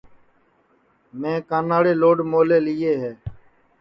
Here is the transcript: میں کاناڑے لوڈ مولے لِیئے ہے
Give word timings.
میں 1.19 1.37
کاناڑے 1.49 1.93
لوڈ 2.01 2.17
مولے 2.31 2.57
لِیئے 2.65 2.93
ہے 3.01 3.11